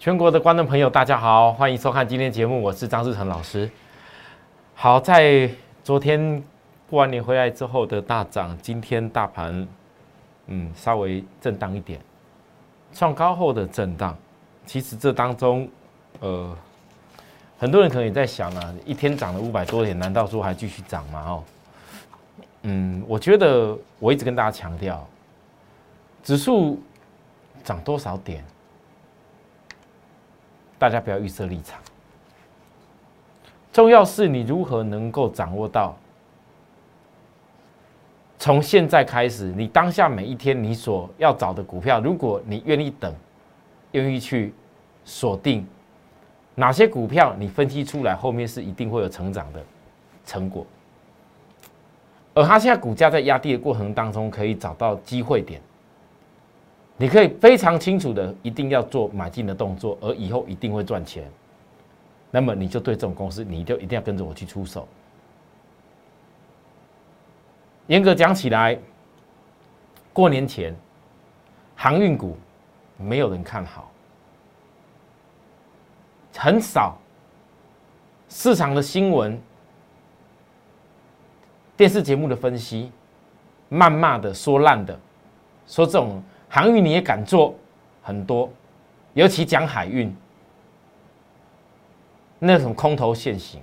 [0.00, 3.70] 全国的观众朋友，大家好，欢迎收看今天节目，我是张志成老师。
[4.74, 5.46] 好，在
[5.84, 6.42] 昨天
[6.88, 9.68] 过完年回来之后的大涨，今天大盘
[10.46, 12.00] 嗯稍微震荡一点，
[12.94, 14.16] 创高后的震荡。
[14.64, 15.68] 其实这当中，
[16.20, 16.56] 呃，
[17.58, 21.24] 很多人可能也在想啊，一天涨了五百多点，难道说还继续涨吗？
[21.28, 21.44] 哦，
[22.62, 25.06] 嗯，我觉得我一直跟大家强调，
[26.24, 26.80] 指数
[27.62, 28.42] 涨多少点？
[30.80, 31.78] 大家不要预设立场，
[33.70, 35.94] 重要是你如何能够掌握到，
[38.38, 43.14] 从现在开始，你当下每一天你所要找的股票，如果你愿意等，
[43.92, 44.54] 愿意去
[45.04, 45.66] 锁定
[46.54, 49.62] 哪些股票，你分析出来后面是一定会有成长的
[50.24, 50.66] 成果，
[52.32, 55.60] 而它现在股价在压低的过程当中，可以找到机会点。
[57.00, 61.26] 你可以非常清楚的，一定要做买进的动作，而以后一定会赚钱。
[62.30, 64.86] 那么你就对这种公司，你就一定要跟着我去出手。
[67.86, 68.78] 严格讲起来，
[70.12, 70.76] 过年前
[71.74, 72.36] 航运股
[72.98, 73.90] 没有人看好，
[76.36, 76.98] 很少
[78.28, 79.40] 市场的新闻、
[81.78, 82.92] 电视节目的分析，
[83.70, 85.00] 谩骂的、说烂的，
[85.66, 86.22] 说这种。
[86.50, 87.54] 航运你也敢做
[88.02, 88.50] 很多，
[89.14, 90.12] 尤其讲海运
[92.40, 93.62] 那种空头现行。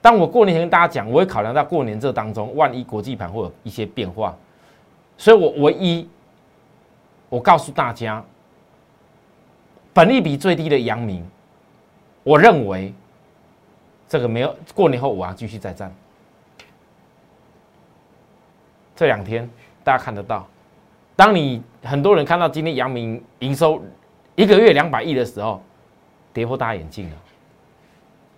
[0.00, 4.36] 当我过年前跟大家讲，我会考量到过年这当中，万一国际盘会有一些变化，
[5.18, 6.08] 所以我唯一
[7.28, 8.24] 我告诉大家，
[9.92, 11.28] 本利比最低的阳明，
[12.22, 12.94] 我认为
[14.08, 15.92] 这个没有过年后我要继续再战。
[18.94, 19.50] 这两天
[19.82, 20.46] 大家看得到。
[21.16, 23.80] 当你很多人看到今天阳明营收
[24.34, 25.62] 一个月两百亿的时候，
[26.32, 27.16] 跌破大眼镜了。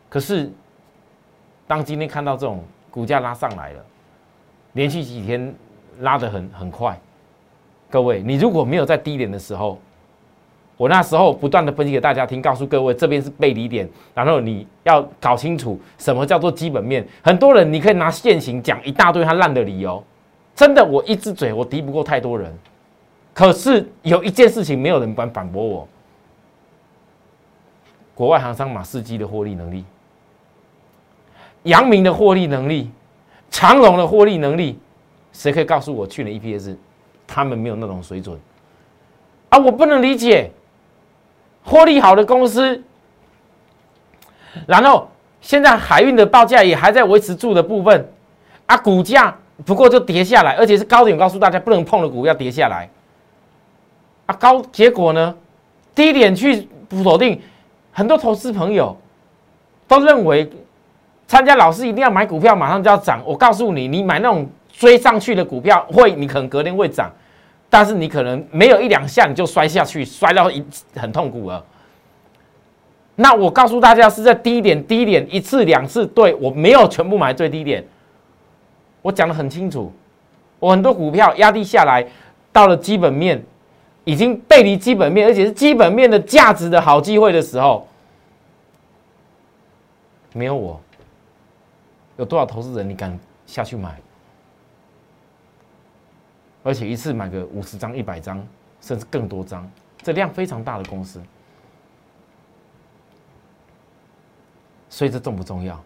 [0.08, 0.50] 可是，
[1.66, 3.84] 当今天看到这种股价拉上来了，
[4.74, 5.54] 连续几天
[6.00, 6.98] 拉得很很快，
[7.90, 9.78] 各位，你如果没有在低点的时候，
[10.76, 17.06] 我那时候不断的分析给大家听，告诉各位这边是背离点，然后你要搞清楚什么叫做基本面。
[17.22, 20.04] 很多人你可以拿现行讲一大堆他烂的理由。
[20.56, 22.52] 真的，我一只嘴我敌不过太多人。
[23.34, 25.86] 可是有一件事情没有人敢反驳我：
[28.14, 29.84] 国外航商马士基的获利能力、
[31.64, 32.90] 阳明的获利能力、
[33.50, 34.78] 长荣的获利能力，
[35.32, 36.74] 谁可以告诉我去年 EPS
[37.26, 38.40] 他们没有那种水准？
[39.50, 40.50] 啊，我不能理解，
[41.62, 42.82] 获利好的公司，
[44.66, 45.10] 然后
[45.42, 48.08] 现在海运的报价也还在维持住的部分，
[48.64, 49.36] 啊，股价。
[49.64, 52.88] 不过就跌下来，而且是高点，告诉大家不能碰的股票跌下来
[54.26, 54.34] 啊！
[54.34, 55.34] 高结果呢？
[55.94, 57.40] 低点去锁定，
[57.90, 58.94] 很多投资朋友
[59.88, 60.46] 都认为
[61.26, 63.22] 参加老师一定要买股票，马上就要涨。
[63.24, 67.10] 我告诉你，你买那种追上去的股票，会你可能隔天会涨，
[67.70, 70.62] 但是你可能没有一两下你就摔下去，摔到一
[70.94, 71.64] 很痛苦了。
[73.14, 77.82] 那我告诉大家是在低点，低点一次两次，对我没有全部买最低点。
[79.06, 79.92] 我讲的很清楚，
[80.58, 82.04] 我很多股票压低下来，
[82.52, 83.40] 到了基本面
[84.02, 87.86] 已经背离基本面，而且是基本面的价值的好机会的时候，
[90.32, 90.80] 没有我，
[92.16, 93.16] 有多少投资人你敢
[93.46, 93.96] 下去买？
[96.64, 98.44] 而且一次买个五十张、一百张，
[98.80, 99.70] 甚至更多张，
[100.02, 101.22] 这量非常大的公司，
[104.88, 105.80] 所以这重不重要？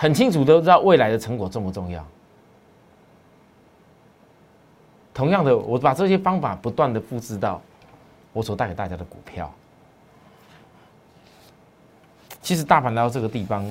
[0.00, 2.02] 很清楚都知道未来的成果重不重要。
[5.12, 7.60] 同样的，我把这些方法不断的复制到
[8.32, 9.52] 我所带给大家的股票。
[12.40, 13.70] 其实大盘来到这个地方，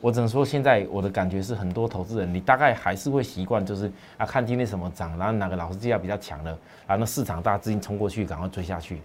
[0.00, 9.00] 我只能说现在我的感觉是，很多投资人你大概还是会习惯，就是啊看今天什么涨，然后哪个老师绩效比较强的，然后市场大资金冲过去，赶快追下去。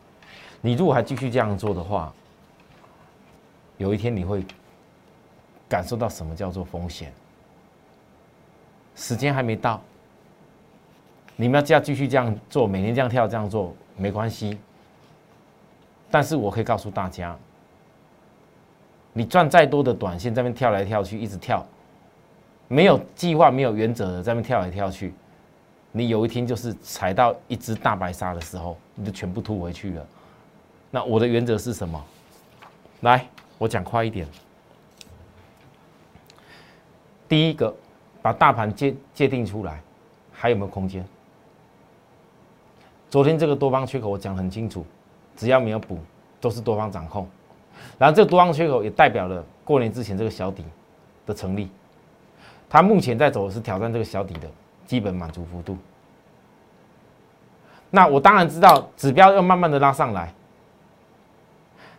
[0.62, 2.12] 你如果还继续这样做的话，
[3.78, 4.44] 有一天你会。
[5.68, 7.12] 感受到什么叫做风险？
[8.96, 9.82] 时间还没到，
[11.36, 14.58] 你们要这样继续这样做，每天这样跳这样做没关系。
[16.10, 17.36] 但是我可以告诉大家，
[19.12, 21.66] 你赚再多的短线，在那边跳来跳去，一直跳，
[22.70, 25.14] 没有计划、没有原则的在那边跳来跳去，
[25.92, 30.08] 你有一天就是踩到一只大白鲨的时候，你就全部吐回去了。
[30.90, 32.02] 那我的原则是什么？
[33.02, 33.28] 来，
[33.58, 34.26] 我讲快一点。
[37.27, 37.74] 第一个，
[38.22, 39.81] 把大盘界界定出来，
[40.31, 41.06] 还有没有空间？
[43.10, 44.86] 昨天这个多方缺口我讲很清楚，
[45.36, 46.00] 只要没有补，
[46.42, 47.27] 都是多方掌控。
[47.98, 50.63] 然后这个多方缺口也代表了过年之前这个小底
[51.25, 51.69] 的成立，
[52.69, 54.48] 它目前在走的是挑战这个小底的
[54.86, 55.78] 基本满足幅度。
[57.89, 60.33] 那我当然知道指标要慢慢的拉上来。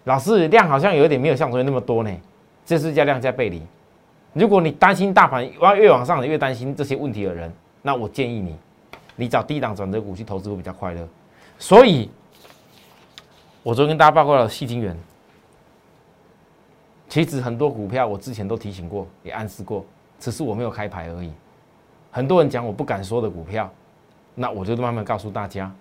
[0.04, 2.10] 老师量好像有一点没有像昨天那么多呢，
[2.64, 3.62] 这是叫量价背离。
[4.36, 7.50] 如果你担心大盘要越往上，你越担心这些问题的人，
[7.80, 8.54] 那我建议你，
[9.16, 11.08] 你找低档转折股去投资会比较快乐。
[11.58, 12.10] 所以，
[13.62, 14.94] 我昨天跟大家报告了细晶元，
[17.08, 19.82] 其实很多股票我之前都提醒过，也暗示过，
[20.20, 21.32] 只是我没有开牌而已。
[22.10, 23.72] 很多人讲我不敢说的股票，
[24.34, 25.74] 那我就慢慢告诉大家。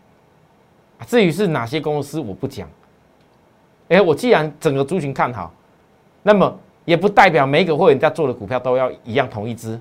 [1.05, 2.69] 至于是哪些公司，我不讲。
[3.89, 5.51] 哎，我既然整个族群看好，
[6.23, 9.79] 那么也不代表每一个会员在做的股票都要一样同一支。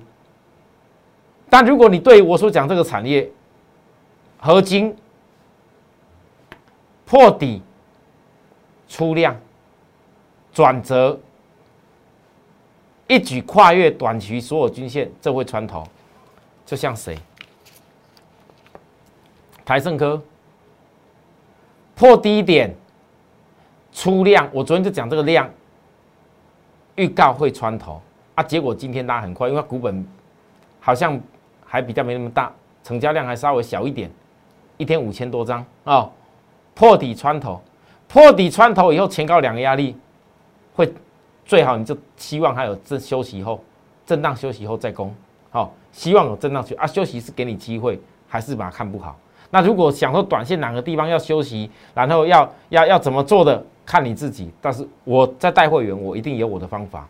[1.49, 3.29] 但如果你对我所讲这个产业，
[4.37, 4.95] 合金
[7.05, 7.61] 破底
[8.89, 9.39] 出量
[10.51, 11.19] 转折，
[13.07, 15.87] 一举跨越短期所有均线，这会穿头，
[16.65, 17.17] 就像谁？
[19.63, 20.21] 台盛科。
[21.97, 22.75] 破低点
[23.93, 25.49] 出量，我昨天就讲这个量
[26.95, 28.01] 预告会穿头
[28.35, 30.05] 啊，结果今天拉很快，因为股本
[30.79, 31.19] 好像
[31.65, 32.51] 还比较没那么大，
[32.83, 34.09] 成交量还稍微小一点，
[34.77, 36.11] 一天五千多张哦，
[36.73, 37.61] 破底穿头，
[38.07, 39.95] 破底穿头以后前高两个压力
[40.73, 40.93] 会
[41.45, 43.63] 最好，你就希望它有震休息后
[44.05, 45.13] 震荡休息后再攻，
[45.49, 49.17] 好，希望有震荡去啊，休息是给你机会，还是把它看不好？
[49.51, 54.51] 那如果想说短线哪个地方要休息，然后要要要怎么做的，看你自己。
[54.61, 57.07] 但是我在带会员，我一定有我的方法。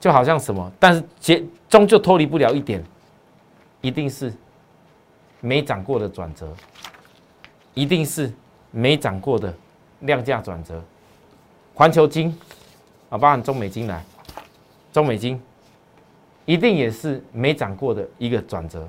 [0.00, 2.82] 就好像什么，但是结终究脱离不了一点，
[3.80, 4.34] 一定是
[5.40, 6.52] 没涨过的转折，
[7.72, 8.32] 一定是
[8.72, 9.54] 没涨过的
[10.00, 10.82] 量价转折。
[11.72, 12.36] 环球金
[13.10, 14.04] 啊，包含中美金来，
[14.92, 15.40] 中美金
[16.46, 18.88] 一定也是没涨过的一个转折，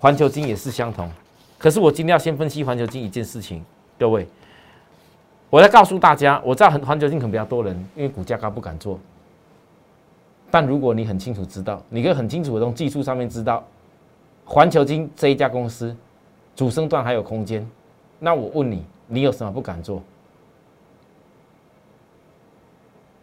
[0.00, 1.12] 环球金也是相同。
[1.58, 3.62] 可是我今天要先分析环球金一件事情，
[3.98, 4.26] 各位，
[5.54, 8.98] 我在告诉大家，我知道环球金可能比较多人，因为股价高不敢做。
[10.50, 13.62] 但如果你很清楚知道，你可以很清楚的从技术上面知道，
[14.44, 15.96] 环球金这一家公司
[16.56, 17.64] 主升段还有空间，
[18.18, 20.02] 那我问你，你有什么不敢做？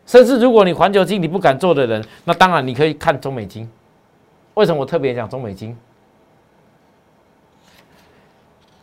[0.06, 3.70] 甚至如果你环球金你不敢做的人，那当然你可以看中美金。
[4.54, 5.76] 为什么我特别讲中美金？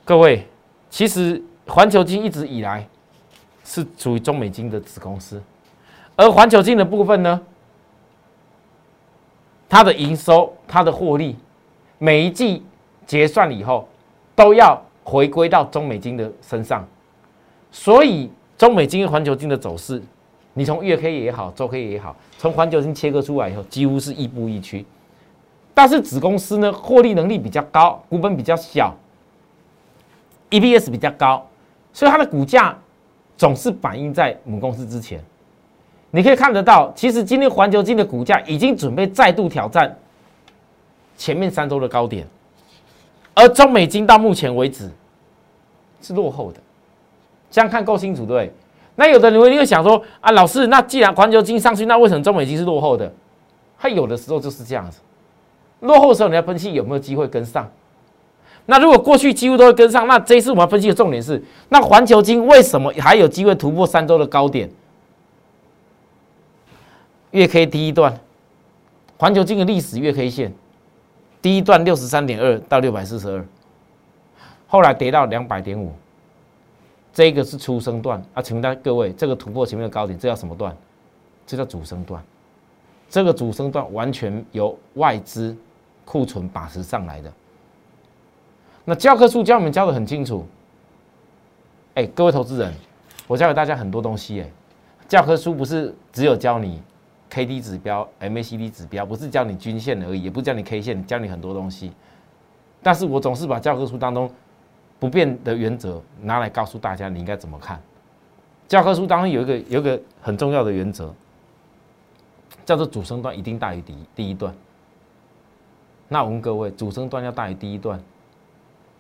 [0.05, 0.47] 各位，
[0.91, 2.87] 其实环球金一直以来
[3.69, 5.43] 是属于中美金的子公司，
[6.17, 7.39] 而环球金的部分呢，
[9.69, 11.37] 它的营收、它的获利，
[11.99, 12.65] 每一季
[13.07, 13.87] 结算了以后
[14.35, 16.83] 都要回归到中美金的身上，
[17.71, 20.03] 所以中美金跟环球金的走势，
[20.55, 24.87] 你从月 K 也好，周 K 也好，从环球金切割出来以后，几乎是亦步亦趋。
[25.75, 28.97] 但是子公司呢，获利能力比较高，股本比较小。
[30.51, 31.47] EPS 比较高，
[31.93, 32.75] 所以它的股价
[33.39, 35.25] 总是反映在母公司之前。
[36.11, 39.97] 你可以看得到，其实今天环球金的股价已经准备再度挑战
[41.17, 42.27] 前面三周的高点，
[43.35, 44.91] 而中美金到目前为止
[46.03, 46.59] 是落后的。
[47.51, 48.53] 这样看够清楚对？
[48.97, 53.11] 那有的人会想说啊，老师，那既然环球金上去，那为什么中美金是落后的？
[53.79, 55.01] 它有的时候就是这样子，
[55.81, 57.71] 落后的时候你要分析有没有机会跟上。
[58.71, 64.69] 那如果过去几乎都会跟上，那这一次我们分析的重点是，那环球金为什么还有机会突破三周的高点？
[67.31, 68.21] 月 K 第一段，
[69.17, 70.53] 环球金的历史月 K 线，
[71.41, 73.43] 第一段六十三点二到六百四十二，
[74.67, 75.95] 后来跌到两百点五，
[77.15, 80.77] 这个是初升段啊，请问各位，这个突破前面的高点，这叫什么段？
[81.47, 82.23] 这叫主升段，
[83.09, 85.57] 这个主升段完全由外资
[86.05, 87.33] 库存把持上来的。
[88.89, 90.47] 那教科书教我们教的很清楚，
[91.93, 92.73] 哎，各位投资人，
[93.27, 94.51] 我教给大家很多东西，哎，
[95.07, 96.83] 教科书不是只有教你
[97.29, 101.93] K D 指标、M A C D 指标，不是教你均线而已，也不是教你 K 线，教你很多东西。
[102.83, 104.31] 但是我总是把教科书当中
[104.99, 107.79] 不变的原则拿来告诉大家，你应该怎么看。
[108.69, 111.15] 教科书当中有一个有一个很重要的原则，
[112.65, 114.55] 叫做主升段一定大于第第一段。
[116.09, 118.03] 那我问各位，主升段要大于第一段？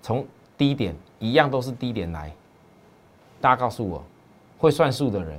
[0.02, 0.26] 从
[0.56, 2.32] 低点一样都是低点来，
[3.40, 4.04] 大家告诉我，
[4.58, 5.38] 会算数的人，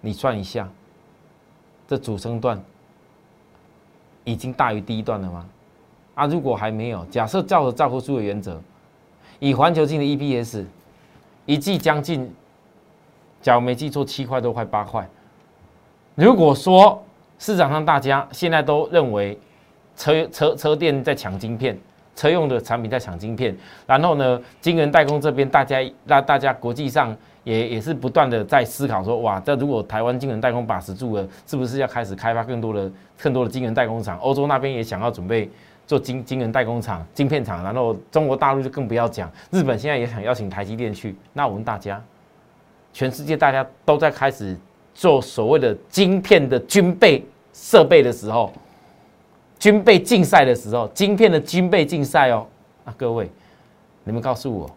[0.00, 0.68] 你算一下，
[1.86, 2.62] 这主升段
[4.24, 5.48] 已经大于第一段了吗？
[6.14, 8.60] 啊，如果还没有，假设照着赵科书的原则，
[9.38, 10.64] 以环球金的 EPS，
[11.46, 12.30] 一季将近，
[13.40, 15.08] 假如没记错，七块多快八块。
[16.14, 17.02] 如果说
[17.38, 19.38] 市场上大家现在都认为
[19.96, 21.78] 车车车店在抢晶片，
[22.20, 34.18] 车用的产品在抢晶片，然后呢，晶圆代工这边大家让大家国际上也也是不断的在思考说，哇，这如果台湾晶圆代工把持住了，是不是要开始开发更多的更多的晶圆代工厂？
[34.18, 35.48] 欧洲那边也想要准备。
[35.86, 41.16] 做晶晶圆代工厂、晶片厂，然后中国大陆就更不要讲，日本现在也想邀请台积电去。
[41.32, 42.00] 那我问大家，
[42.92, 44.56] 全世界大家都在开始
[44.94, 48.52] 做所谓的晶片的军备设备的时候，
[49.60, 52.46] 军备竞赛的时候，晶片的军备竞赛哦，
[52.84, 53.30] 啊，各位，
[54.02, 54.68] 你们告诉我，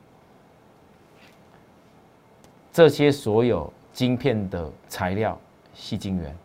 [2.72, 5.40] 这些所有晶片的材料，
[5.74, 6.36] 细晶圆，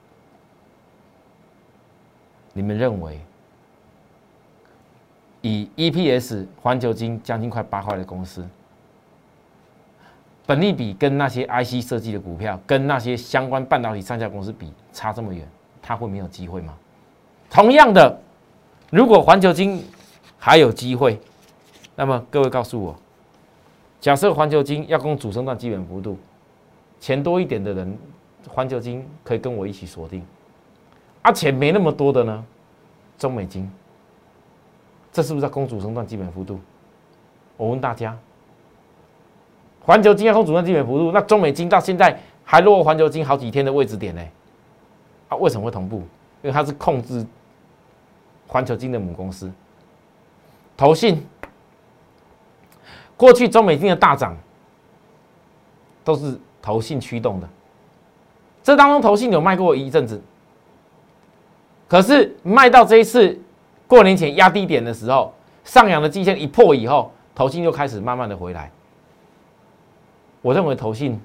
[2.52, 3.20] 你们认为？
[5.40, 8.46] 以 EPS 环球金将近快八块的公司，
[10.46, 15.48] 本利比跟那些 IC 设计的股票，跟那些相关半导体上下公司比差这么远，
[15.80, 16.76] 它会没有机会吗？
[17.48, 18.20] 同样的，
[18.90, 19.84] 如果环球金
[20.38, 21.20] 还有机会，
[21.94, 22.96] 那么各位告诉我，
[24.00, 26.16] 假设环球金要攻主升段基本幅度，
[26.98, 27.98] 钱多一点的人，
[28.48, 30.24] 环球金可以跟我一起锁定，
[31.20, 32.44] 啊，钱没那么多的呢，
[33.18, 33.70] 中美金。
[35.12, 36.60] 这是不是在公主升段基本幅度？
[37.56, 38.16] 我问大家，
[39.80, 44.22] 环球金要攻主升段基本幅度，那中美金到现在还落后环球金好几天的位置点呢？
[45.28, 45.96] 啊，为什么会同步？
[46.40, 47.26] 因为它是控制
[48.48, 49.52] 环球金的母公司。
[50.76, 51.24] 投信
[53.16, 54.36] 过去中美金的大涨
[56.02, 57.48] 都是投信驱动的，
[58.62, 60.20] 这当中投信有卖过一阵子，
[61.86, 63.40] 可是卖到这一次。
[63.86, 65.32] 过年前压低点的时候，
[65.64, 68.70] 上扬的季线一破以后，投信就开始慢慢的回来。
[70.42, 71.18] 我认为投信，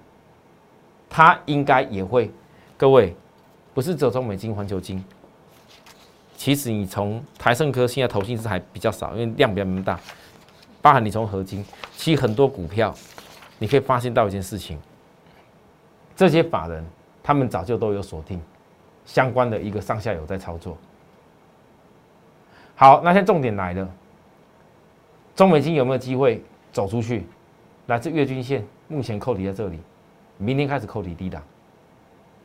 [1.09, 2.31] 它应该也会。
[2.77, 3.13] 各位，
[3.73, 5.03] 不是只有中美金、环球金，
[6.43, 9.97] 其实你从台盛科现在投信是还比较少，因为量比较大。
[10.81, 11.63] 包含你从合金，
[11.95, 12.93] 其实很多股票，
[13.59, 14.77] 你可以发现到一件事情，
[16.17, 16.85] 这些法人
[17.23, 18.41] 他们早就都有锁定
[19.05, 20.77] 相关的一个上下游在操作。
[22.75, 23.89] 好，那现在重点来了，
[25.37, 27.25] 中美金有没有机会走出去？
[27.85, 29.79] 来自月均线目前扣底在这里，
[30.37, 31.41] 明天开始扣底低档，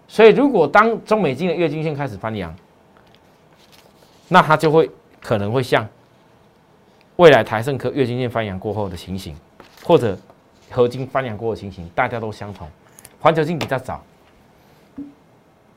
[0.06, 2.54] 所以如果当中美金的月均线开始翻阳，
[4.28, 5.88] 那它就会可能会像
[7.16, 9.34] 未来台盛科月均线翻阳过后的情形，
[9.82, 10.16] 或者
[10.70, 12.68] 合金翻阳过的情形，大家都相同。
[13.20, 14.04] 环球金比较早，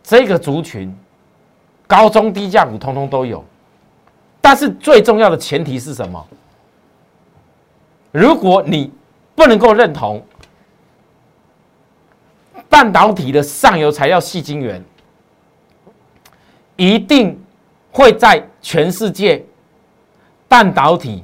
[0.04, 0.96] 这个族群
[1.88, 3.44] 高中低价股通通都有。
[4.40, 6.28] 但是最重要的前提是什么？
[8.12, 8.92] 如果你
[9.34, 10.24] 不能够认同
[12.70, 14.84] 半导体的上游材料细晶圆，
[16.76, 17.41] 一定
[17.92, 19.44] 会在全世界
[20.48, 21.24] 半导体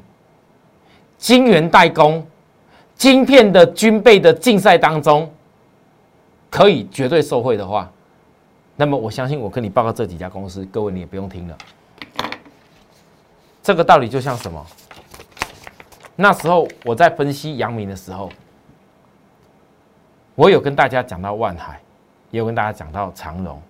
[1.18, 2.26] 晶圆代工、
[2.96, 5.32] 晶片的军备的竞赛当中，
[6.50, 7.92] 可以绝对受惠的话，
[8.76, 11.58] 那么我相信我跟你报告这几家公司，各位你也不用听了。
[13.64, 14.66] 这个道理就像什么？
[16.16, 18.30] 那时候我在分析阳明的时候，
[20.36, 21.82] 我有跟大家讲到万海，
[22.32, 23.62] 也有跟大家讲到长荣。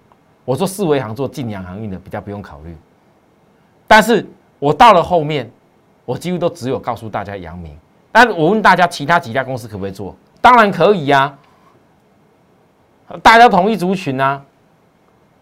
[0.46, 2.76] 我说四维行做晋阳航运的比较不用考虑，
[3.88, 4.26] 但是
[4.60, 5.50] 我到了后面，
[6.06, 7.78] 我几乎都只有告诉大家阳明。
[8.12, 10.16] 但我问大家，其他几家公司可不可以做？
[10.42, 11.38] 当然可以呀，
[13.22, 14.44] 大家同一族群啊，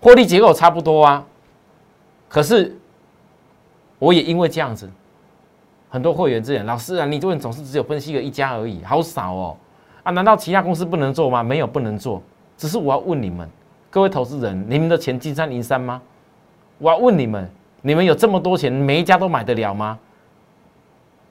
[0.02, 1.25] 获利结构差不多啊，
[2.30, 2.78] 可是。
[3.98, 4.92] 我也因为这样子，
[5.90, 9.58] 很多会员之言，老师啊，你这边总是只有分析了一家而已，好少哦，
[10.04, 11.42] 啊，难道其他公司不能做吗？
[11.42, 12.22] 没有不能做，
[12.58, 13.50] 只是我要问你们，
[13.90, 16.02] 各位投资人，你们的钱金山银山吗？
[16.78, 17.50] 我要问你们，
[17.86, 20.00] 你们有这么多钱，每一家都买得了吗？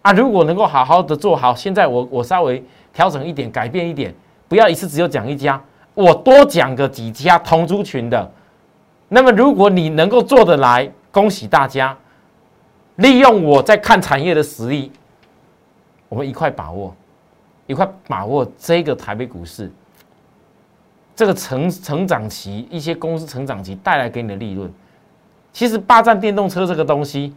[0.02, 4.14] 啊，如果能够好好的做好，现在我我稍微调整一点，改变一点，
[4.46, 5.60] 不要一次只有讲一家，
[5.94, 8.30] 我多讲个几家同族群的，
[9.08, 11.96] 那么如果你能够做得来，恭喜大家。
[12.96, 14.92] 利用我在看产业的实力，
[16.08, 16.94] 我们一块把握，
[17.66, 19.68] 一块把握这个台北股市，
[21.16, 24.72] 这个成成长期一些公司成长期带来给你的利润，
[25.54, 27.32] 其实霸占电动车这个东西，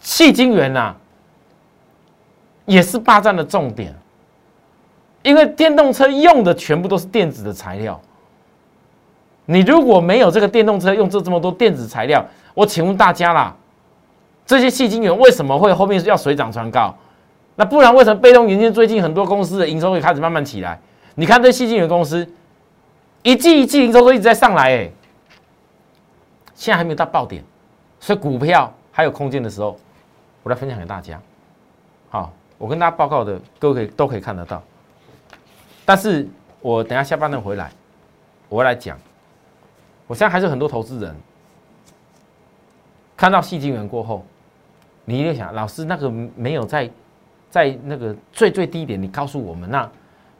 [0.00, 0.96] 细晶圆呐，
[2.64, 3.94] 也是霸占的重点，
[5.22, 8.00] 因为电动车用的全部都是电子的材料，
[9.44, 13.54] 你如果没有这个电动车用这这么多电子材料，我请问大家啦。
[14.46, 16.96] 这些细晶圆为什么会后面要水涨船高？
[17.54, 20.80] 那不然为什么被动元件最近很多公司的营收会开始慢慢起来？
[21.16, 22.26] 你看这细晶圆公司，
[23.22, 24.90] 一季一季营收都一直在上来，哎，
[26.54, 27.44] 现在还没有到爆点，
[28.08, 29.76] 所以股票还有空间的时候，
[30.42, 31.20] 我来分享给大家。
[32.08, 34.62] 好，我跟大家报告的，各位可以都可以看得到。
[35.84, 36.26] 但是
[36.62, 37.70] 我等下下半段回来，
[38.48, 38.98] 我会来讲。
[40.06, 41.14] 我现在还是很多投资人
[43.14, 44.24] 看到细晶元过后，
[45.04, 46.90] 你就想，老师那个没有在。
[47.50, 49.90] 在那个最最低点，你告诉我们，那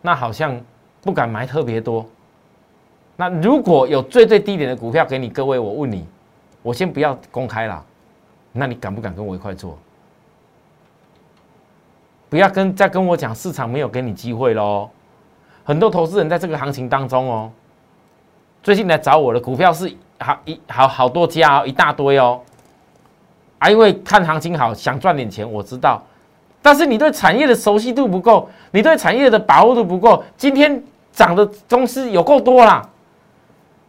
[0.00, 0.58] 那好像
[1.02, 2.06] 不敢买特别多。
[3.14, 6.06] 那如果有最最低点的股票给你各位，我问你，
[6.62, 7.84] 我先不要公开了，
[8.52, 9.78] 那你敢不敢跟我一块做？
[12.28, 14.90] 不要跟再跟我讲市场没有给你机会喽。
[15.64, 17.50] 很多投资人在这个行情当中哦，
[18.62, 22.40] 最近来找我的股票是好一好好多家哦，一大堆哦。
[23.58, 26.02] 啊，因为看行情好，想赚点钱，我知道。
[26.60, 30.22] 但是你对产业的熟悉度不够，你对产业的把握度不够。
[30.36, 32.86] 今天涨的公司有够多啦，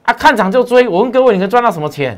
[0.04, 0.88] 啊，看涨就追。
[0.88, 2.18] 我问各位，你能赚到什么钱？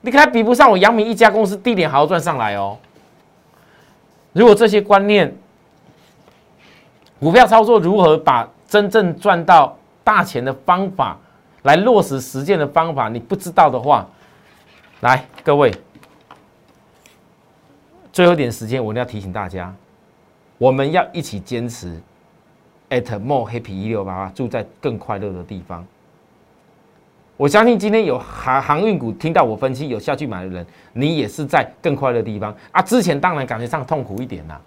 [0.00, 2.78] 你看比不上我阳明一家公司地点还要赚上来哦。
[4.32, 5.34] 如果这些观念，
[7.18, 11.18] 股票操作如何把真正赚到大钱的方法
[11.62, 14.06] 来落实实践的方法，你不知道的话，
[15.00, 15.74] 来各位。
[18.12, 19.74] 最后一点时间，我一定要提醒大家，
[20.58, 22.00] 我们要一起坚持。
[22.90, 25.86] at more happy 一六八八，住在更快乐的地方。
[27.40, 32.82] 我相信今天有航航运股听到我分析有下去买的人，你也是在更快的地方啊。
[32.82, 34.60] 之前当然感觉上痛苦一点啦。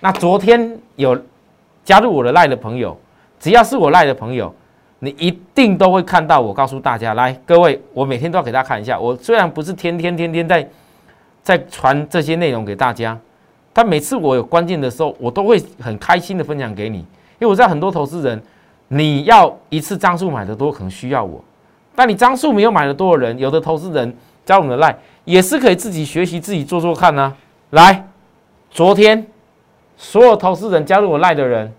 [0.00, 1.18] 那昨天有
[1.86, 2.94] 加入我的赖的朋友，
[3.40, 4.54] 只要是我赖的朋友，
[4.98, 9.00] 你一定都会看到我告诉大家，来各位，我每天都要给大家看一下。
[9.00, 10.68] 我虽然不是天天天天在。
[11.42, 13.16] 在传这些内容给大家，
[13.72, 17.06] 但每次我有关键的时候，我都会很开心的分享给你，因
[17.42, 18.42] 为我知道很多投资人，
[18.88, 21.40] 你要一次张数买的多，可能需要我，
[21.96, 27.34] 但你张数没有买的多的人，有的投资人加我们的赖，也是可以自己学习，自己做做看呢。
[27.70, 28.06] 来，
[28.70, 29.26] 昨天
[29.96, 31.72] 所有投资人加入我赖的人，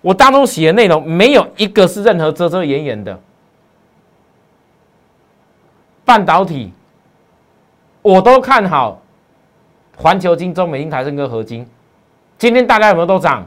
[0.00, 3.20] 我当中写的内容没有一个是任何遮遮掩掩的，
[6.04, 6.72] 半导体。
[8.00, 9.02] 我都看好
[9.96, 11.68] 环球金、中美金、台升跟合金，
[12.38, 13.44] 今天大家有没有都涨？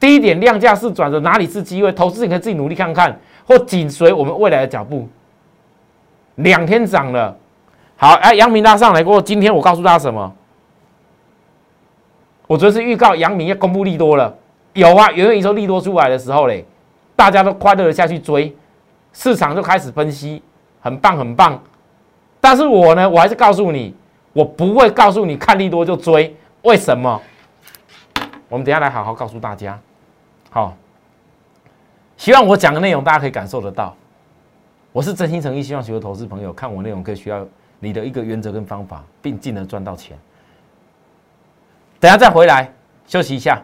[0.00, 1.92] 低点量价是转折，哪里是机会？
[1.92, 5.06] 投资你可以自己努力看看，或紧随我们未来的脚步。
[6.36, 7.36] 两天涨了，
[7.96, 9.20] 好，哎，阳明拉上来过后。
[9.20, 10.34] 今天我告诉大家什么？
[12.46, 14.34] 我昨天是预告阳明要公布利多了，
[14.72, 16.64] 有啊，远远一说利多出来的时候嘞，
[17.14, 18.56] 大家都快乐的下去追，
[19.12, 20.42] 市场就开始分析，
[20.80, 21.62] 很棒，很棒。
[22.40, 23.94] 但是我呢，我还是告诉你，
[24.32, 27.20] 我不会告诉你看利多就追，为什么？
[28.48, 29.78] 我们等下来好好告诉大家。
[30.52, 30.76] 好，
[32.16, 33.94] 希望我讲的内容大家可以感受得到。
[34.90, 37.46] 我是真心诚意希望所有投资朋友看我内容可以需要
[37.78, 40.18] 你的一个原则跟方法，并进而赚到钱。
[42.00, 42.68] 等下再回来
[43.06, 43.62] 休息一下。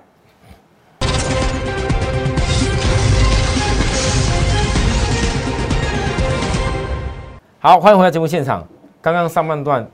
[7.58, 8.64] 好，欢迎回来节目现场。
[9.02, 9.84] 刚刚上半段，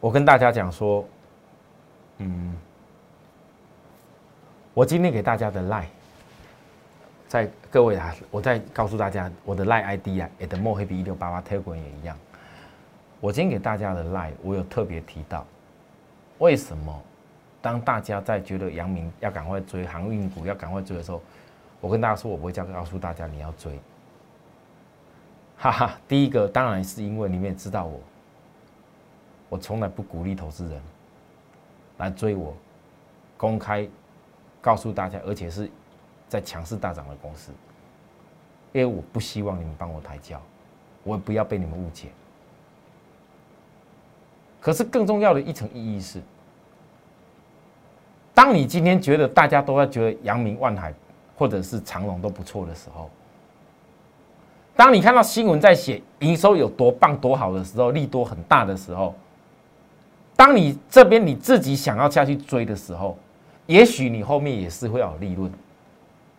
[0.00, 1.06] 我跟大家讲说，
[2.16, 2.56] 嗯，
[4.78, 5.86] 我今天给大家的 line，
[7.26, 12.16] 在各位啊，我再告诉大家我的 line ID 啊，at more happy 一六八八 telegram 也一样。
[13.18, 15.44] 我今天给大家的 line，我有特别提到，
[16.38, 17.02] 为什么
[17.60, 21.20] 当大家在觉得阳明要赶快追航运股要赶快追的时候，
[21.80, 23.76] 我跟大家说，我不会叫告诉大家你要追。
[25.56, 28.00] 哈哈，第一个当然是因为你们也知道我，
[29.48, 30.80] 我从来不鼓励投资人
[31.96, 32.54] 来追我，
[33.36, 33.84] 公开
[34.60, 35.70] 告诉大家，而且是
[36.28, 37.52] 在强势大涨的公司，
[38.72, 40.40] 因为我不希望你们帮我抬轿，
[41.04, 42.08] 我也不要被你们误解。
[44.60, 46.20] 可是更重要的一层意义是，
[48.34, 50.92] 当你今天觉得大家都在觉得阳明、万海
[51.36, 53.08] 或者是长隆都不错的时候。
[54.74, 59.14] 当你看到新闻在写营收有多棒多好的时候，利多很大的时候，
[60.36, 63.16] 当你这边你自己想要下去追的时候，
[63.68, 65.50] 也许你后面也是会有利润。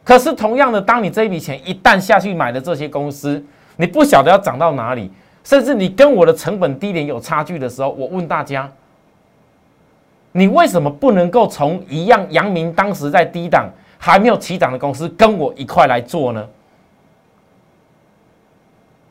[0.04, 3.44] 可是同样的，当你这一笔钱一旦下去买的这些公司，
[3.78, 5.12] 你不晓得要涨到哪里，
[5.44, 8.68] 甚至你跟我的成本低点有差距的时候，我问大家，
[10.32, 16.48] 你为什么不能够从一样阳明当时在低档还没有起涨的公司跟我一块来做呢？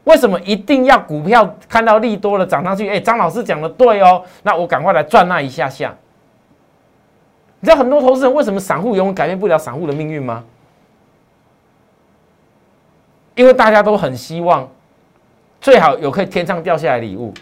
[0.03, 2.89] 为什么一定要股票看到利多了涨上去？
[2.89, 5.95] 哎，张老师讲的对哦，那我赶快来赚那一下下。
[7.61, 10.45] 你知道很多投资人为什么散户永远改变不了散户的命运吗？
[13.35, 14.69] 因为大家都很希望，
[15.61, 17.33] 最好有可以天上掉下来礼物，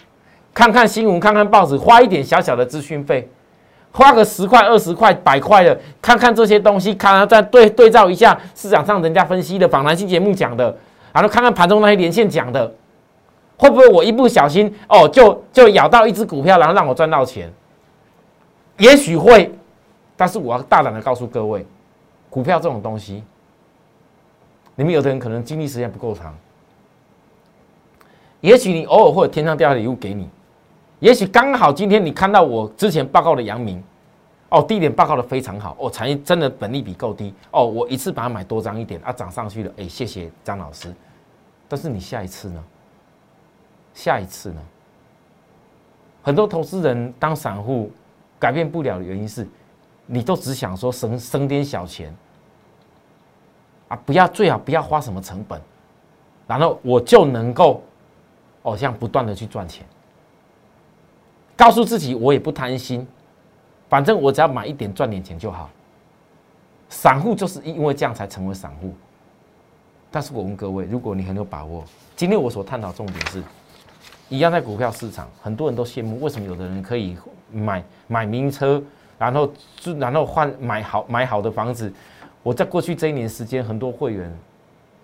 [0.53, 3.29] 看看新闻，看看报纸，花一点小小的资讯费，
[3.93, 10.75] 花个十块、二十块、百块的，看看这些东西，看看再对对照一下市场上人家分析的访谈性节目讲的，
[11.13, 12.75] 然后看看盘中那些连线讲的，
[13.59, 17.53] 会不会我一不小心哦，就就咬到一只股票，然后让我赚到钱？
[18.79, 19.53] 也许会。
[20.17, 21.67] 但是我要大胆的告诉各位，
[22.31, 23.23] 股票这种东西，
[24.75, 26.35] 你们有的人可能经历时间不够长，
[28.41, 30.29] 也许你偶尔会有天上掉下礼物给你，
[31.01, 33.83] 也许刚好今天你看到我之前报告的阳明，
[34.49, 40.91] 哦，地点报告的非常好，哦，产业真的本利比够低，哦，我一次把它买多张一点，啊，涨上去了，哎，谢谢张老师。
[41.69, 42.65] 但是你下一次呢？
[43.93, 44.63] 下一次呢？
[46.23, 47.91] 很多投资人当散户
[48.39, 49.47] 改变不了的原因是。
[50.07, 52.15] 你都只想说省省点小钱
[53.89, 55.61] 啊，不要最好不要花什么成本，
[56.47, 57.83] 然后我就能够
[58.63, 59.85] 哦，像不断的去赚钱。
[61.57, 63.07] 告诉自己我也不贪心，
[63.89, 65.71] 反正我只要买一点赚点钱就好。
[66.89, 68.95] 散户就是因为这样才成为散户。
[70.11, 73.43] 但是我问各位，如果你很有把握，今天我所探讨重点是，
[74.29, 77.17] 一样在股票市场，很多人都羡慕，为什么有的人可以
[77.51, 78.83] 买买名车？
[79.19, 81.91] 然后就然后换买好买好的房子，
[82.43, 84.31] 我在过去这一年时间，很多会员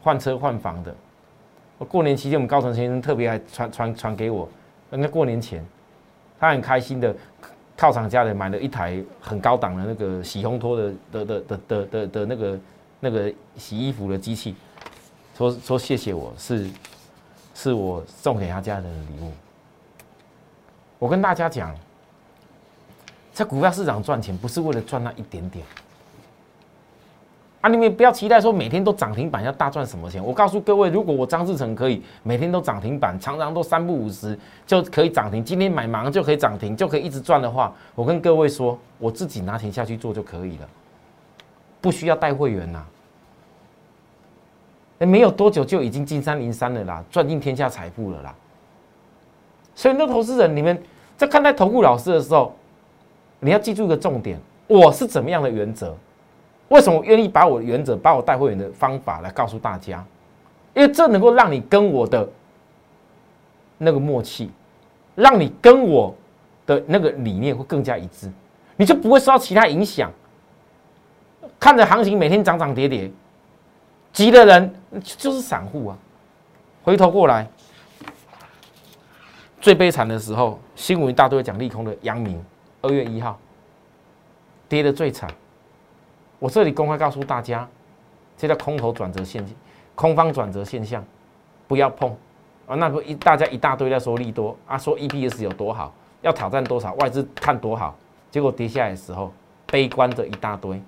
[0.02, 0.94] 换车换房的。
[1.78, 4.46] 我过年期间，我们高层先生特别还传传传给我，
[4.90, 5.64] 那过年前，
[6.38, 7.16] 他很开心的
[7.76, 12.60] 靠厂家的买了一台很高档的那个洗烘托的的的的的的的那个
[13.00, 14.54] 那个洗衣服的机器，
[15.36, 16.70] 说说谢谢我是
[17.54, 19.32] 是我送给他家人的礼物。
[20.98, 21.74] 我跟大家讲。
[23.32, 25.64] 在股票市场赚钱，不是为了赚那一点点
[27.62, 27.70] 啊！
[27.70, 30.22] 你们不要期待说每天都涨停板要大赚什么钱。
[30.22, 40.68] 我告诉各位，如果我张志成可以每天都涨停板，常常都三不五十就可以涨停，今天买马上就可以涨停，就可以一直赚的话，我跟各位说，我自己拿钱下去做就可以了，
[41.80, 42.84] 不需要带会员呐。
[44.98, 48.34] 哎，没有多久就已经金山银山了啦，赚尽天下财富了啦。
[49.74, 50.82] 所以，那投资人，你们
[51.16, 52.54] 在看待投顾老师的时候。
[53.44, 55.96] 你要记住一个重点，我是怎么样的原则？
[56.68, 60.02] 为什么愿意把我的原则、把我带会员的方法来告诉大家？
[60.74, 62.26] 因为这能够让你跟我的
[63.78, 64.48] 那个默契，
[65.16, 66.14] 让你跟我
[66.64, 68.30] 的那个理念会更加一致，
[68.76, 70.08] 你就不会受到其他影响。
[71.58, 73.10] 看着行情每天涨涨跌跌，
[74.12, 75.98] 急的人就是散户啊。
[76.84, 77.46] 回头过来，
[79.60, 82.40] 最悲惨的时候，新闻一大堆讲利空的阳明。
[82.82, 83.38] 二月一号
[84.68, 85.30] 跌的最惨，
[86.38, 87.66] 我这里公开告诉大家，
[88.36, 89.56] 这叫空头转折现象，
[89.94, 91.04] 空方转折现象，
[91.68, 92.10] 不要碰
[92.66, 92.74] 啊！
[92.74, 97.96] 那不一大家一大堆在说利多啊，说 EPS 有多好，要挑战多少，外资看多好，
[98.30, 99.32] 结果跌下来的时候，
[99.66, 100.82] 悲观的一大堆，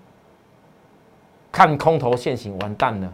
[1.52, 3.12] 看空头现行完蛋了，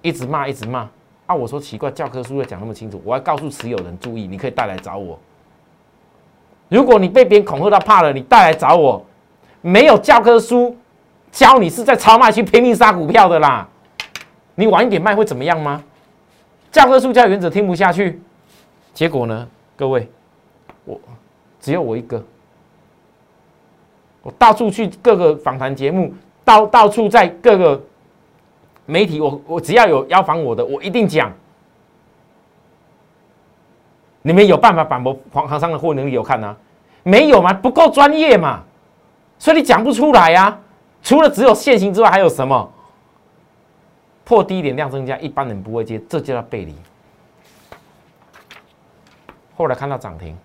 [0.00, 0.88] 一直骂一直骂
[1.26, 1.34] 啊！
[1.34, 5.18] 我说奇怪，教科书要讲那么清楚，我要告诉持有人注意，你可以带来找我。
[6.72, 9.04] 如果你被别人恐吓到怕了，你带来找我，
[9.60, 10.74] 没有教科书
[11.30, 13.68] 教你是在超卖区拼命杀股票的啦。
[14.54, 15.84] 你晚一点卖会怎么样吗？
[16.70, 18.22] 教科书教原则听不下去，
[18.94, 19.46] 结果呢？
[19.76, 20.08] 各位，
[20.86, 20.98] 我
[21.60, 22.24] 只有我一个，
[24.22, 27.82] 我到处去各个访谈节目，到到处在各个
[28.86, 31.30] 媒体，我我只要有邀访我的，我一定讲。
[34.22, 36.56] 你们有办法把我黄行商的货能力有看呢？
[37.02, 37.52] 没有吗？
[37.52, 38.62] 不够专业嘛，
[39.38, 40.58] 所以你讲不出来呀。
[41.02, 42.72] 除了只有现行之外，还有什么？
[44.24, 46.74] 破低点量增加，一般人不会接，这叫背离。
[49.56, 50.38] 后来看到涨停，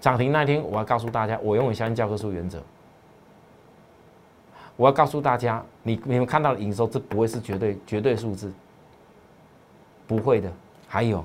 [0.00, 2.62] 涨停那天，我要告诉大家，我永远相信教科书原则。
[4.76, 8.50] 我要告诉大家，你你们看到的营收，这不会是绝对绝对数字，
[10.06, 10.50] 不会的。
[10.88, 11.22] 还有。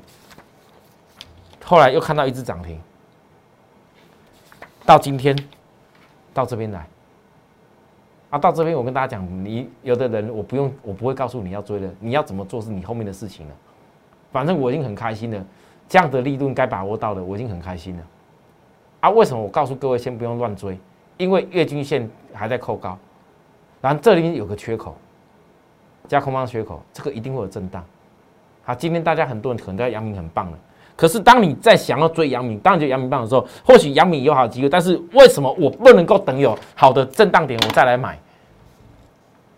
[1.65, 2.79] 后来又看到一只涨停，
[4.85, 5.35] 到今天，
[6.31, 6.87] 到这边来，
[8.29, 13.55] 啊，到这边我跟大家讲，你有的人我不用，我不会告诉你要追的，你要怎么做是你后面的事情了。
[14.31, 15.43] 反正我已经很开心了，
[15.89, 18.03] 这样的利润该把握到的，我已经很开心了。
[18.99, 20.77] 啊，为什么我告诉各位先不用乱追？
[21.17, 22.95] 因为月均线还在扣高，
[23.81, 24.95] 然后这里有个缺口，
[26.07, 27.83] 加空方缺口，这个一定会有震荡。
[28.63, 30.59] 好，今天大家很多人可能觉得阳明很棒了，
[30.95, 38.17] 可是当你在想要追阳明，当然觉得阳明棒的时候，或许阳明有好机会，但是为什么我不能够等有好的震荡点我再来买？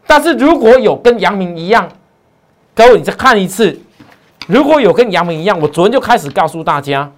[0.08, 1.88] 但是如果有跟阳明一样，
[2.74, 3.80] 各位你再看一次，
[4.48, 7.12] 如果有跟阳明一样，我昨天就开始告诉大家。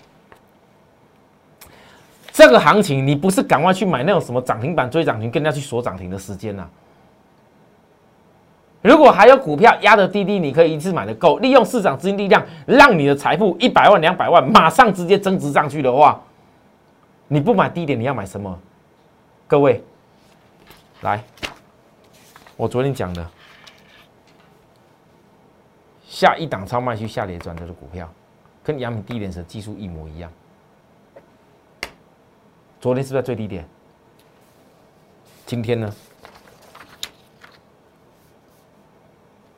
[2.32, 6.68] 这个行情，你不是赶快去买那种什么涨停板追涨停，跟人家去锁涨停的时间呐。
[8.82, 16.22] 如果还有股票压得低低，你可以一次买的够，利用市场资金力量，让你的财富一百万、两百万马上直接增值上去的话，
[17.28, 18.58] 你不买低点，你要买什么？
[19.48, 19.84] 各位，
[21.02, 21.22] 来，
[22.56, 23.28] 我昨天讲的，
[26.08, 28.10] 下一档超卖区下跌转折的股票，
[28.63, 30.32] 跟阳明低点时技术一模一样。
[32.80, 33.68] 昨天是不是最低点？
[35.46, 35.94] 今天呢？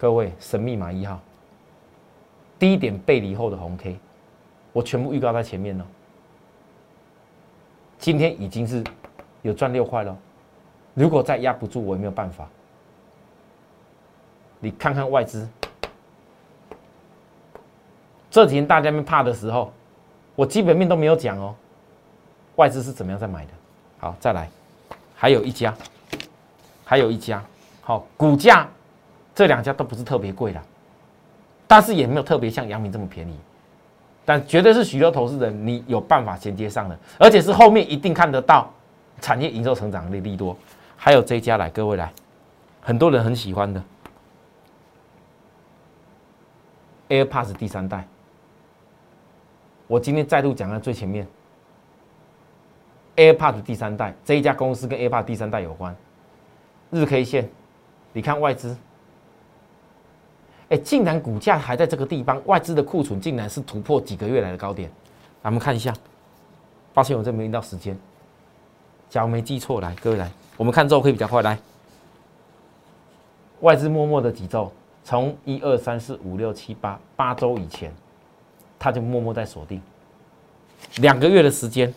[0.02, 1.20] 各位，神秘码一号，
[2.58, 4.00] 低点背离后的红 K，
[4.74, 5.86] 我全部预告在前面了。
[8.00, 8.84] 今天已经是
[9.44, 10.18] 有赚六块了，
[10.96, 12.50] 如果再压不住，我也没有办法。
[14.60, 15.48] 你看看外资，
[18.32, 19.72] 这几天大家们怕的时候，
[20.36, 21.54] 我基本面都没有讲哦。
[22.56, 23.52] 外资是怎么样在买的？
[24.00, 24.50] 好，再来，
[25.14, 25.72] 还有一家，
[26.84, 27.44] 还有一家，
[27.82, 28.68] 好，股价
[29.34, 30.62] 这两家都不是特别贵的，
[31.68, 33.36] 但是也没有特别像阳明这么便宜，
[34.26, 38.72] 但绝对是许多投资人你有办法衔接上的，而且是后面一定看得到
[39.20, 40.56] 产业营收成长的利多。
[40.98, 42.12] 还有这一家来，各位来，
[42.82, 43.84] 很多人很喜欢的。
[47.10, 48.08] AirPods 第三代，
[49.88, 51.28] 我今天再度讲在最前面。
[53.18, 55.96] AirPods 第三代这一家公司跟 AirPods 第三代有关，
[56.90, 57.50] 日 K 线，
[58.14, 58.78] 你看外资，
[60.72, 64.90] 哎，竟然股价还在这个地方，外资的库存竟然是突破几个月来的高点，
[65.44, 65.94] 来我们看一下，
[66.94, 67.98] 抱歉我这没用到时间，
[69.10, 71.60] 假如没记错，来各位来，我们看周可以比较快，来，
[73.60, 74.72] 外资默默的几周，
[75.04, 77.94] 从一二三四五六七八八周以前，
[78.80, 79.82] 他就默默在锁定，
[81.00, 81.94] 两个月的时间。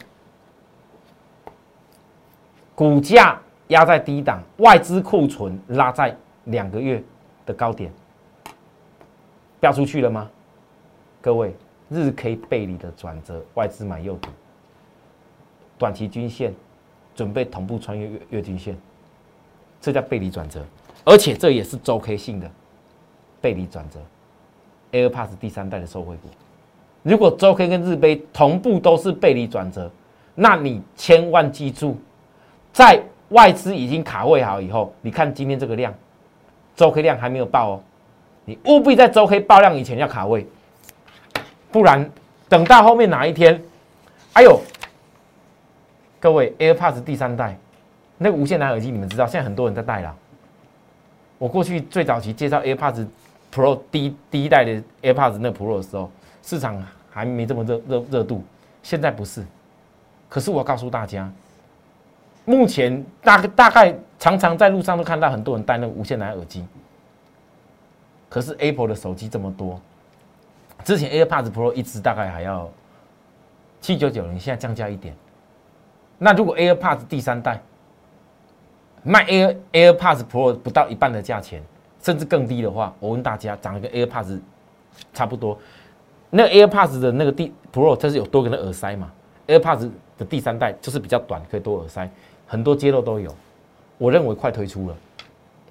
[2.74, 6.12] 股价压在低档，外资库存拉在
[6.46, 7.00] 两个月
[7.46, 7.92] 的高点，
[9.64, 10.30] 掉出去了吗？
[11.22, 11.54] 各位，
[11.88, 14.28] 日 K 背离的转折，外资买右底，
[15.78, 16.52] 短期均线
[17.14, 18.76] 准备同步穿越月月均线，
[19.80, 20.62] 这叫背离转折，
[21.02, 22.50] 而且这也是周 K 性的
[23.40, 23.98] 背离转折。
[24.92, 26.28] AirPods 第三代的受惠股，
[27.02, 29.90] 如果周 K 跟日杯同步都是背离转折，
[30.34, 31.96] 那你千万记住。
[32.70, 35.94] 在外资已经卡位好以后，你看今天这个量，
[36.76, 37.82] 周 K 量还没有爆哦，
[38.44, 40.46] 你务必在周黑爆量以前要卡位，
[41.70, 42.10] 不然
[42.48, 43.62] 等到后面哪一天，
[44.34, 44.60] 哎呦，
[46.20, 47.58] 各位 AirPods 第三代
[48.18, 50.14] 那个无线蓝牙耳机，你们知道现在很多人在戴了。
[51.38, 53.06] 我过去最早期介绍 AirPods
[53.52, 56.10] Pro 第第一代的 AirPods 那 Pro 的时候，
[56.42, 58.44] 市场还没这么热热热度，
[58.82, 59.44] 现在不是。
[60.28, 61.30] 可是我告诉大家。
[62.46, 66.62] 目前大大概常常在路上都看到很多人戴那个无线蓝牙耳机，
[68.34, 69.80] 可是 Apple 的手机这么多，
[70.84, 72.68] 之前 AirPods Pro 一直大概还要
[73.80, 75.14] 七九九零，现在降价一点。
[76.18, 77.62] 那如果 AirPods 第三代
[79.04, 81.62] 卖 Air AirPods Pro 不到一半的价钱，
[82.02, 84.40] 甚至更低的话，我问大家，长得跟 AirPods
[85.12, 85.56] 差不多，
[86.28, 89.12] 那 AirPods 的那个第 Pro 它是有多个的耳塞嘛
[89.46, 92.10] ？AirPods 的第三代就是比较短，可以多耳塞。
[92.48, 93.32] 很多街道都有，
[93.96, 94.96] 我认为快推出了。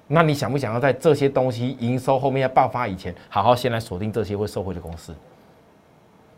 [0.06, 5.14] 那你想不想要在这些东西营收后面要爆发以前，好好先来锁定这些会受惠的公司？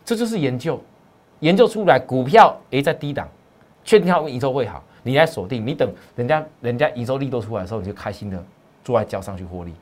[0.05, 0.81] 这就是研究，
[1.41, 3.29] 研究出来股票诶在低档，
[3.85, 8.41] 确定它营收会好，你来锁定，你等人家人家营收力都出来的时候，你就开心的
[8.85, 9.75] 坐在交上去获利。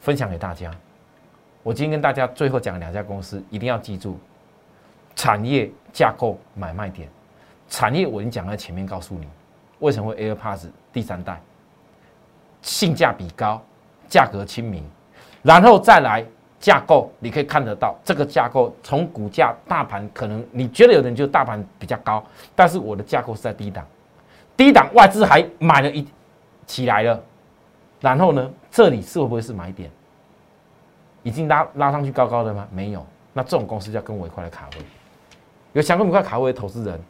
[0.00, 0.70] 分享给大家，
[1.62, 4.18] 我今天跟大家最后讲两家公司，一定要记住
[5.16, 7.08] 产业架构买卖点。
[7.68, 9.26] 产业我已经讲在前面，告诉你
[9.78, 11.40] 为什么会 AirPods 第三代
[12.62, 13.60] 性价比高，
[14.08, 14.82] 价格亲民，
[15.42, 16.24] 然后再来
[16.58, 23.84] 架构，你可以看得到这个架构从股价大盘可能你觉得有人就大盘比较高，但是我的架构是在低档，
[24.56, 26.06] 低档外资还买了一
[26.66, 27.20] 起来了，
[28.00, 29.90] 然后呢，这里是会不会是买点？
[31.22, 32.66] 已经拉拉上去高高的吗？
[32.70, 34.84] 没有，那这种公司就要跟我一块来卡位，
[35.72, 37.00] 有想跟我一块卡位的投资人。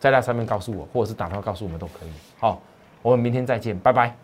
[0.00, 2.10] 在那上面告诉我，或者是打电话告诉我们都可以。
[2.38, 2.60] 好，
[3.00, 4.23] 我们明天再见，拜拜。